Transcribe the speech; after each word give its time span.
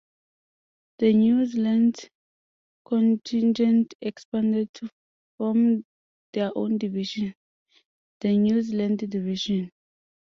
The 0.97 1.13
New 1.13 1.45
Zealand 1.45 2.09
contingent 2.85 3.93
expanded 4.01 4.73
to 4.73 4.89
form 5.37 5.85
their 6.33 6.49
own 6.55 6.79
division; 6.79 7.35
the 8.19 8.35
New 8.35 8.63
Zealand 8.63 9.07
Division. 9.07 9.71